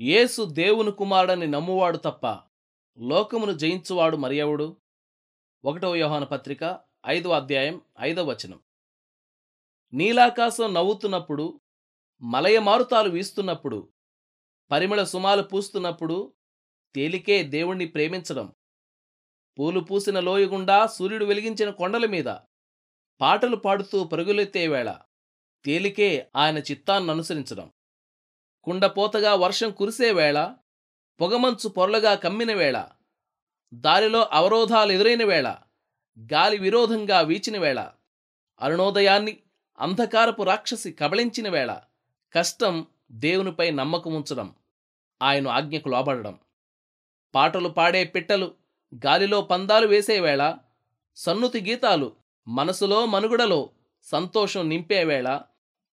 [0.00, 2.26] యేసు దేవుని కుమారుడని నమ్మువాడు తప్ప
[2.98, 4.76] లోకమును జయించువాడు మరియవుడు
[5.64, 6.62] ఒకటవ యోహాన పత్రిక
[7.06, 8.60] ఐదవ అధ్యాయం ఐదవ వచనం.
[9.92, 11.60] నీలాకాశం నవ్వుతున్నప్పుడు
[12.22, 13.88] మలయ మారుతాలు వీస్తున్నప్పుడు
[14.70, 16.32] పరిమళ సుమాలు పూస్తున్నప్పుడు
[16.94, 18.52] తేలికే దేవుణ్ణి ప్రేమించడం
[19.58, 22.28] పూలు పూసిన లోయగుండా సూర్యుడు వెలిగించిన కొండల మీద
[23.20, 24.98] పాటలు పాడుతూ పరుగులెత్తే వేళ
[25.64, 27.68] తేలికే ఆయన చిత్తాన్ననుసరించడం
[28.64, 30.54] కుండపోతగా వర్షం కురిసే వేళ
[31.20, 32.88] పొగమంచు పొరలుగా కమ్మిన వేళ
[33.74, 35.56] దారిలో అవరోధాలు ఎదురైన వేళ
[36.32, 37.90] గాలి విరోధంగా వీచిన వేళ
[38.60, 39.36] అరుణోదయాన్ని
[39.80, 41.80] అంధకారపు రాక్షసి కబళించిన వేళ
[42.34, 44.54] కష్టం దేవునిపై నమ్మకం ఉంచడం
[45.22, 46.38] ఆయన ఆజ్ఞకు లోబడడం.
[47.34, 48.54] పాటలు పాడే పిట్టలు
[49.06, 50.56] గాలిలో పందాలు వేసేవేళ
[51.16, 52.16] సన్నుతి గీతాలు
[52.48, 53.70] మనసులో మనుగుడలో
[54.02, 55.40] సంతోషం నింపేవేళ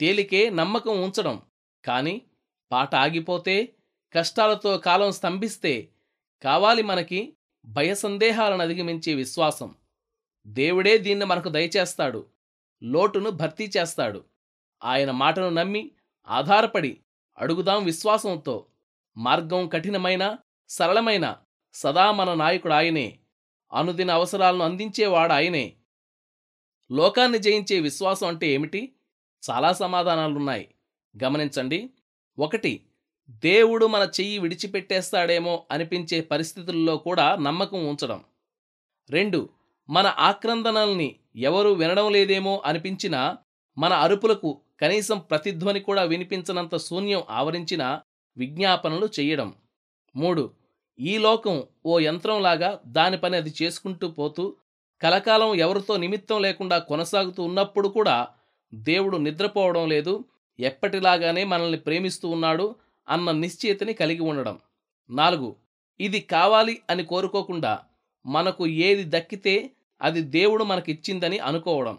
[0.00, 1.42] తేలికే నమ్మకం ఉంచడం.
[1.84, 2.22] కాని
[2.72, 3.72] పాట ఆగిపోతే
[4.14, 5.88] కష్టాలతో కాలం స్తంభిస్తే
[6.42, 9.74] కావాలి మనకి భయ సందేహాలను అధిగమించే విశ్వాసం.
[10.46, 12.26] దేవుడే దీన్ని మనకు దయచేస్తాడు.
[12.82, 14.24] లోటును భర్తీ చేస్తాడు.
[14.84, 15.90] ఆయన మాటను నమ్మి
[16.28, 17.00] ఆధారపడి
[17.38, 18.66] అడుగుదాం విశ్వాసంతో.
[19.16, 20.36] మార్గం కఠినమైన
[20.68, 21.36] సరళమైన
[21.74, 23.18] సదా మన నాయకుడు ఆయనే.
[23.72, 25.76] అనుదిన అవసరాలను అందించేవాడు ఆయనే.
[26.92, 28.94] లోకాన్ని జయించే విశ్వాసం అంటే ఏమిటి?
[29.50, 30.74] చాలా సమాధానాలున్నాయి.
[31.24, 31.90] గమనించండి.
[32.38, 32.80] ఒకటి
[33.28, 38.24] దేవుడు మన చెయ్యి విడిచిపెట్టేస్తాడేమో అనిపించే పరిస్థితుల్లో కూడా నమ్మకం ఉంచడం.
[39.10, 39.48] రెండు
[39.90, 43.38] మన ఆక్రందనల్ని ఎవరు వినడం లేదేమో అనిపించినా
[43.78, 48.00] మన అరుపులకు కనీసం ప్రతిధ్వని కూడా వినిపించనంత శూన్యం ఆవరించిన
[48.36, 49.54] విజ్ఞాపనలు చెయ్యడం.
[50.16, 50.50] మూడు
[50.98, 54.56] ఈ లోకం ఓ యంత్రంలాగా దాని పని అది చేసుకుంటూ పోతూ
[55.02, 58.28] కలకాలం ఎవరితో నిమిత్తం లేకుండా కొనసాగుతూ ఉన్నప్పుడు కూడా
[58.74, 60.24] దేవుడు నిద్రపోవడం లేదు
[60.60, 62.74] ఎప్పటిలాగానే మనల్ని ప్రేమిస్తూ ఉన్నాడు
[63.08, 64.58] అన్న నిశ్చయితని కలిగి ఉండడం.
[65.10, 65.56] నాలుగు
[66.00, 67.82] ఇది కావాలి అని కోరుకోకుండా
[68.26, 69.70] మనకు ఏది దక్కితే
[70.02, 71.98] అది దేవుడు మనకిచ్చిందని అనుకోవడం.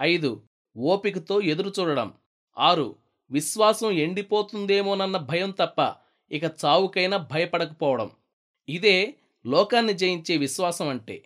[0.00, 0.42] ఐదు
[0.76, 2.12] ఓపికతో ఎదురు చూడడం
[2.58, 2.96] ఆరు
[3.30, 5.94] విశ్వాసం ఎండిపోతుందేమోనన్న భయం తప్ప
[6.32, 8.10] ఇక చావుకైనా భయపడకపోవడం.
[8.68, 9.14] ఇదే
[9.46, 11.22] లోకాన్ని జయించే విశ్వాసం అంటే.